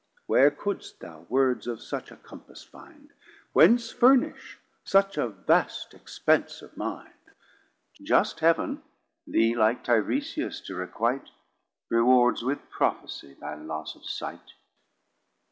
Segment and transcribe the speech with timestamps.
[0.25, 3.11] Where couldst thou words of such a compass find?
[3.53, 7.13] Whence furnish such a vast expence of mind?
[8.01, 8.81] Just Heav'n
[9.27, 11.29] thee like Tiresias to requite
[11.89, 14.53] Rewards with Prophesie thy loss of sight.